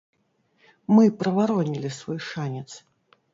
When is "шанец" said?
2.31-2.67